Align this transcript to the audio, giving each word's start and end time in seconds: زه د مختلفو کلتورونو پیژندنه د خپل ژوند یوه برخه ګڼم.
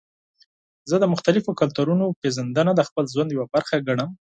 زه 0.89 0.95
د 0.99 1.05
مختلفو 1.13 1.57
کلتورونو 1.61 2.05
پیژندنه 2.21 2.71
د 2.75 2.81
خپل 2.87 3.05
ژوند 3.13 3.29
یوه 3.33 3.47
برخه 3.55 3.75
ګڼم. 3.87 4.09